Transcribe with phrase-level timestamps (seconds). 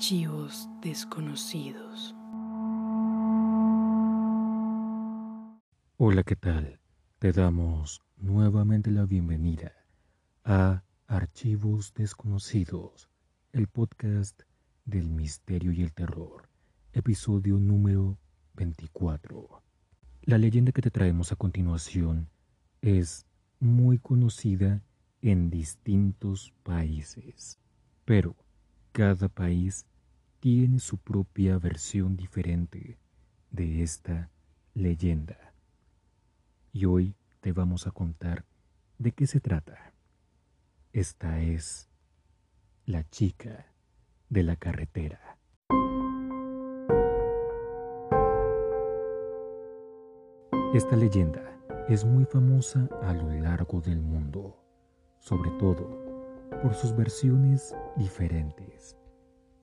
[0.00, 2.16] Archivos desconocidos.
[5.98, 6.80] Hola, ¿qué tal?
[7.18, 9.74] Te damos nuevamente la bienvenida
[10.42, 13.10] a Archivos desconocidos,
[13.52, 14.40] el podcast
[14.86, 16.48] del misterio y el terror,
[16.94, 18.16] episodio número
[18.54, 19.62] 24.
[20.22, 22.30] La leyenda que te traemos a continuación
[22.80, 23.26] es
[23.58, 24.82] muy conocida
[25.20, 27.58] en distintos países,
[28.06, 28.34] pero
[28.92, 29.86] cada país
[30.40, 32.98] tiene su propia versión diferente
[33.50, 34.30] de esta
[34.72, 35.52] leyenda.
[36.72, 38.46] Y hoy te vamos a contar
[38.98, 39.92] de qué se trata.
[40.92, 41.90] Esta es
[42.86, 43.66] la chica
[44.30, 45.38] de la carretera.
[50.72, 54.56] Esta leyenda es muy famosa a lo largo del mundo,
[55.18, 56.00] sobre todo
[56.62, 58.99] por sus versiones diferentes.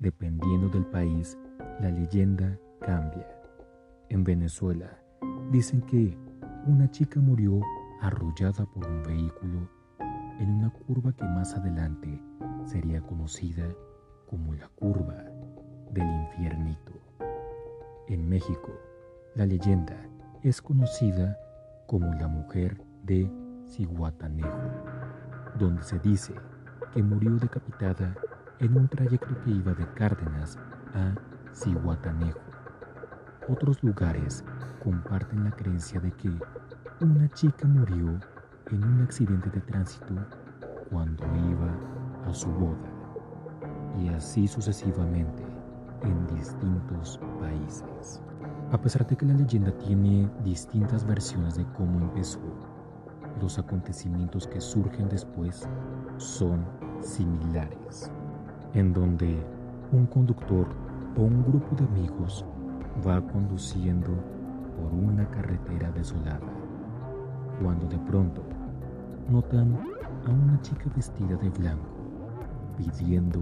[0.00, 1.36] Dependiendo del país,
[1.78, 3.28] la leyenda cambia.
[4.08, 4.98] En Venezuela,
[5.50, 6.16] dicen que
[6.66, 7.60] una chica murió
[8.00, 9.68] arrollada por un vehículo
[10.38, 12.18] en una curva que más adelante
[12.64, 13.68] sería conocida
[14.26, 15.22] como la curva
[15.90, 16.92] del infiernito.
[18.08, 18.72] En México,
[19.34, 19.98] la leyenda
[20.42, 21.38] es conocida
[21.86, 23.30] como la mujer de
[23.66, 24.62] Ciguatanejo,
[25.58, 26.32] donde se dice
[26.94, 28.16] que murió decapitada
[28.60, 30.58] en un trayecto que iba de Cárdenas
[30.94, 31.14] a
[31.54, 32.40] Cihuatanejo.
[33.48, 34.44] Otros lugares
[34.84, 36.30] comparten la creencia de que
[37.00, 38.20] una chica murió
[38.70, 40.14] en un accidente de tránsito
[40.90, 42.76] cuando iba a su boda,
[43.98, 45.42] y así sucesivamente
[46.02, 48.22] en distintos países.
[48.72, 52.40] A pesar de que la leyenda tiene distintas versiones de cómo empezó,
[53.40, 55.66] los acontecimientos que surgen después
[56.18, 56.64] son
[57.00, 58.12] similares,
[58.74, 59.36] en donde
[59.92, 60.66] un conductor
[61.16, 62.44] o un grupo de amigos
[63.06, 64.10] va conduciendo
[64.76, 66.46] por una carretera desolada,
[67.60, 68.42] cuando de pronto
[69.28, 69.76] notan
[70.26, 72.00] a una chica vestida de blanco
[72.76, 73.40] pidiendo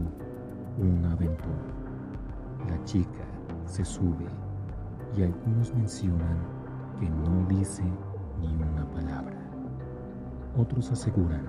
[0.78, 1.58] un aventón.
[2.68, 3.24] La chica
[3.66, 4.26] se sube
[5.16, 6.38] y algunos mencionan
[6.98, 7.84] que no dice
[8.40, 9.36] ni una palabra.
[10.56, 11.44] Otros aseguran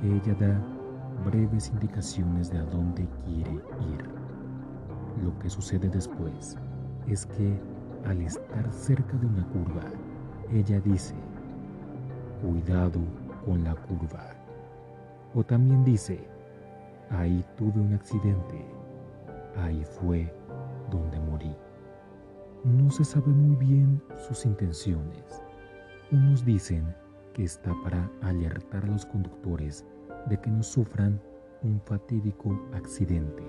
[0.00, 0.77] que ella da
[1.24, 4.08] breves indicaciones de a dónde quiere ir.
[5.22, 6.56] Lo que sucede después
[7.06, 7.58] es que
[8.06, 9.82] al estar cerca de una curva,
[10.52, 11.14] ella dice,
[12.42, 13.00] cuidado
[13.44, 14.34] con la curva.
[15.34, 16.26] O también dice,
[17.10, 18.64] ahí tuve un accidente,
[19.56, 20.32] ahí fue
[20.90, 21.54] donde morí.
[22.64, 25.42] No se sabe muy bien sus intenciones.
[26.10, 26.94] Unos dicen
[27.34, 29.84] que está para alertar a los conductores
[30.28, 31.20] de que no sufran
[31.62, 33.42] un fatídico accidente.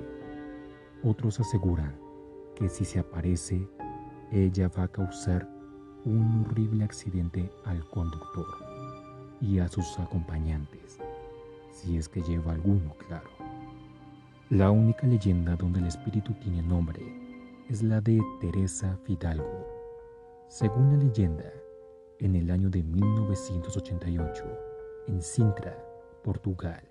[1.04, 1.96] Otros aseguran
[2.56, 3.68] que si se aparece,
[4.32, 5.48] ella va a causar
[6.06, 8.48] un horrible accidente al conductor
[9.42, 11.00] y a sus acompañantes,
[11.72, 13.30] si es que lleva alguno, claro.
[14.50, 17.02] La única leyenda donde el espíritu tiene nombre
[17.70, 19.68] es la de Teresa Fidalgo.
[20.48, 21.54] Según la leyenda,
[22.20, 24.44] en el año de 1988,
[25.08, 25.78] en Sintra,
[26.24, 26.84] Portugal,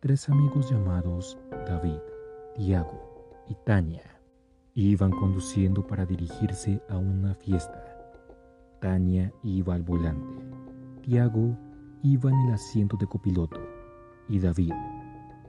[0.00, 1.98] tres amigos llamados David,
[2.54, 4.20] Tiago y Tania
[4.74, 7.84] iban conduciendo para dirigirse a una fiesta.
[8.80, 10.42] Tania iba al volante,
[11.02, 11.56] Tiago
[12.02, 13.60] iba en el asiento de copiloto
[14.28, 14.72] y David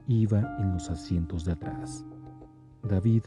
[0.08, 2.04] iba en los asientos de atrás.
[2.82, 3.22] David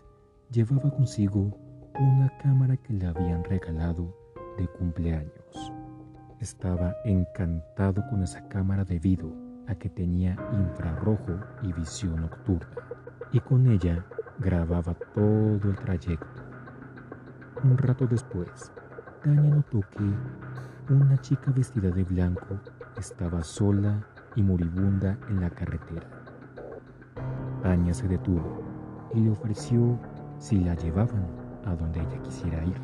[0.51, 1.57] llevaba consigo
[1.97, 4.13] una cámara que le habían regalado
[4.57, 5.71] de cumpleaños.
[6.39, 12.67] Estaba encantado con esa cámara debido a que tenía infrarrojo y visión nocturna,
[13.31, 14.05] y con ella
[14.39, 16.43] grababa todo el trayecto.
[17.63, 18.71] Un rato después,
[19.23, 22.59] Tania notó que una chica vestida de blanco
[22.97, 24.05] estaba sola
[24.35, 26.07] y moribunda en la carretera.
[27.63, 28.61] Tania se detuvo
[29.13, 29.97] y le ofreció
[30.37, 31.25] si la llevaban
[31.65, 32.79] a donde ella quisiera ir.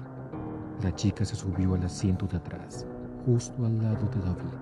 [0.82, 2.88] La chica se subió al asiento de atrás,
[3.26, 4.58] justo al lado de David,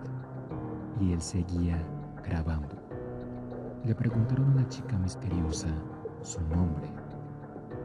[0.99, 1.81] y él seguía
[2.29, 2.75] grabando.
[3.83, 5.67] Le preguntaron a la chica misteriosa
[6.21, 6.87] su nombre.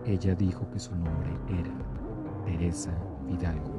[0.04, 1.72] Ella dijo que su nombre era
[2.44, 2.92] Teresa
[3.26, 3.72] Fidalgo.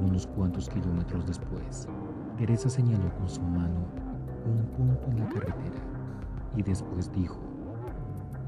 [0.00, 1.88] Unos cuantos kilómetros después,
[2.36, 3.86] Teresa señaló con su mano
[4.46, 5.80] un punto en la carretera
[6.54, 7.40] y después dijo,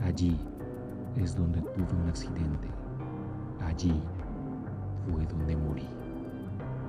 [0.03, 0.39] allí
[1.17, 2.69] es donde tuve un accidente.
[3.67, 4.01] Allí
[5.11, 5.89] fue donde morí.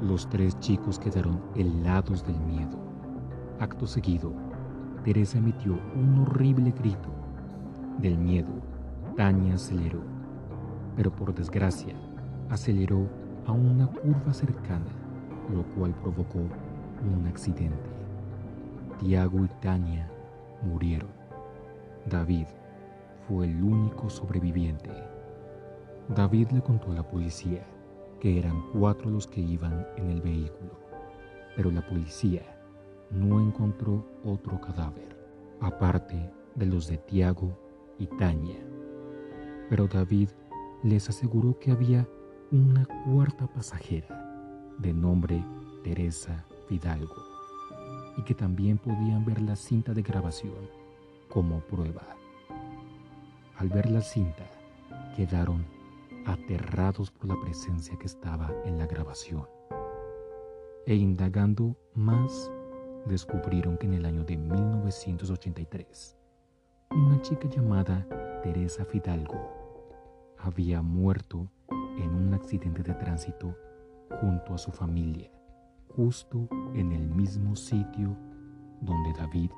[0.01, 2.88] Los tres chicos quedaron helados del miedo
[3.59, 4.31] Acto seguido,
[5.03, 7.09] Teresa emitió un horrible grito.
[7.97, 8.47] Del miedo,
[9.17, 9.99] Tania aceleró,
[10.95, 11.93] pero por desgracia
[12.49, 13.05] aceleró
[13.45, 14.85] a una curva cercana,
[15.53, 17.89] lo cual provocó un accidente.
[18.97, 20.09] Tiago y Tania
[20.63, 21.09] murieron.
[22.09, 22.47] David
[23.27, 24.89] fue el único sobreviviente.
[26.15, 27.65] David le contó a la policía
[28.21, 30.79] que eran cuatro los que iban en el vehículo,
[31.57, 32.41] pero la policía
[33.11, 35.17] no encontró otro cadáver,
[35.61, 37.57] aparte de los de Tiago
[37.97, 38.59] y Tania.
[39.69, 40.29] Pero David
[40.83, 42.07] les aseguró que había
[42.51, 44.29] una cuarta pasajera
[44.77, 45.43] de nombre
[45.83, 47.15] Teresa Fidalgo
[48.17, 50.69] y que también podían ver la cinta de grabación
[51.29, 52.15] como prueba.
[53.57, 54.49] Al ver la cinta,
[55.15, 55.65] quedaron
[56.25, 59.45] aterrados por la presencia que estaba en la grabación.
[60.85, 62.51] E indagando más,
[63.09, 66.15] descubrieron que en el año de 1983,
[66.91, 68.07] una chica llamada
[68.43, 69.35] Teresa Fidalgo
[70.37, 71.51] había muerto
[71.97, 73.57] en un accidente de tránsito
[74.21, 75.29] junto a su familia,
[75.95, 78.15] justo en el mismo sitio
[78.81, 79.51] donde David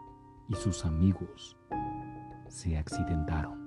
[0.49, 1.57] y sus amigos
[2.47, 3.59] se accidentaron.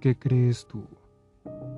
[0.00, 0.86] ¿Qué crees tú?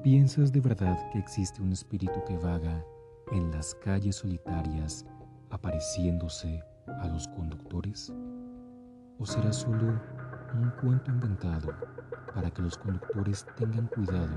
[0.02, 2.84] ¿Piensas de verdad que existe un espíritu que vaga
[3.32, 5.06] en las calles solitarias
[5.56, 6.62] apareciéndose
[7.00, 8.12] a los conductores?
[9.18, 9.98] ¿O será solo
[10.54, 11.74] un cuento inventado
[12.34, 14.36] para que los conductores tengan cuidado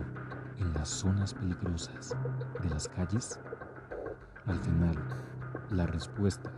[0.58, 2.16] en las zonas peligrosas
[2.64, 3.38] de las calles?
[4.46, 4.96] Al final,
[5.72, 6.52] la respuesta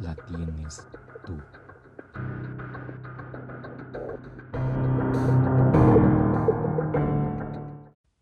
[0.00, 0.88] la tienes
[1.24, 1.38] tú.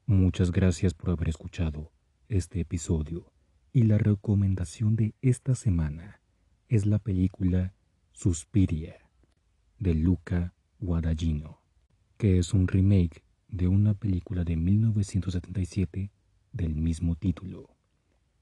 [0.06, 1.90] Muchas gracias por haber escuchado
[2.28, 3.24] este episodio
[3.72, 6.20] y la recomendación de esta semana
[6.68, 7.72] es la película
[8.12, 8.96] Suspiria
[9.78, 11.60] de Luca Guadagnino,
[12.16, 16.10] que es un remake de una película de 1977
[16.52, 17.70] del mismo título,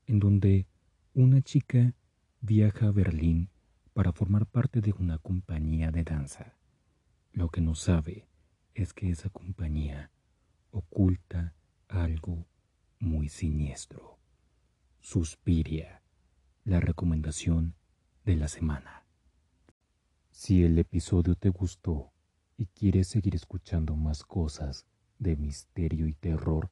[0.07, 0.67] en donde
[1.13, 1.95] una chica
[2.41, 3.51] viaja a Berlín
[3.93, 6.57] para formar parte de una compañía de danza.
[7.33, 8.27] Lo que no sabe
[8.75, 10.11] es que esa compañía
[10.71, 11.55] oculta
[11.89, 12.47] algo
[12.99, 14.18] muy siniestro.
[15.11, 16.03] Suspiria,
[16.65, 17.75] la recomendación
[18.27, 19.07] de la semana.
[20.31, 22.13] Si el episodio te gustó
[22.59, 24.85] y quieres seguir escuchando más cosas
[25.19, 26.71] de misterio y terror,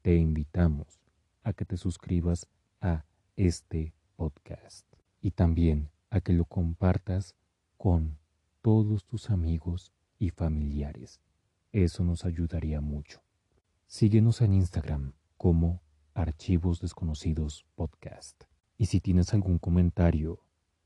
[0.00, 1.02] te invitamos
[1.42, 2.48] a que te suscribas
[2.80, 3.04] a
[3.36, 4.86] este podcast
[5.20, 7.34] y también a que lo compartas
[7.76, 8.16] con
[8.62, 11.20] todos tus amigos y familiares.
[11.72, 13.20] Eso nos ayudaría mucho.
[13.86, 15.82] Síguenos en Instagram como
[16.16, 18.44] Archivos Desconocidos Podcast.
[18.78, 20.40] Y si tienes algún comentario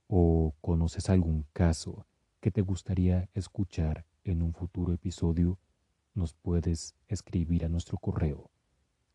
[0.09, 2.05] o conoces algún caso
[2.41, 5.61] que te gustaría escuchar en un futuro episodio,
[6.15, 8.50] nos puedes escribir a nuestro correo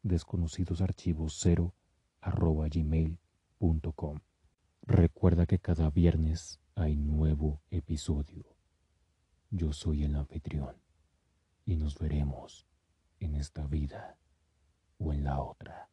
[0.03, 1.73] desconocidos0
[2.71, 4.19] gmail.com.
[4.83, 8.55] Recuerda que cada viernes hay nuevo episodio.
[9.49, 10.77] Yo soy el anfitrión
[11.65, 12.65] y nos veremos
[13.19, 14.17] en esta vida
[14.97, 15.89] o en la otra.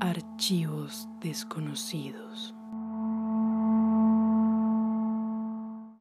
[0.00, 2.54] Archivos desconocidos.